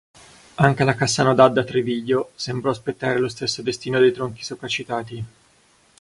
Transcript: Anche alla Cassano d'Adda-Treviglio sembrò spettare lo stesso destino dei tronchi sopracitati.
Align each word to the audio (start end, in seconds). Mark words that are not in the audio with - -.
Anche 0.55 0.81
alla 0.81 0.95
Cassano 0.95 1.35
d'Adda-Treviglio 1.35 2.31
sembrò 2.33 2.73
spettare 2.73 3.19
lo 3.19 3.29
stesso 3.29 3.61
destino 3.61 3.99
dei 3.99 4.11
tronchi 4.11 4.43
sopracitati. 4.43 5.23